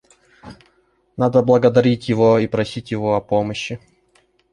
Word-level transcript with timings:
Надо 1.15 1.43
благодарить 1.43 2.09
Его 2.09 2.39
и 2.39 2.47
просить 2.47 2.89
Его 2.89 3.15
о 3.15 3.21
помощи. 3.21 3.79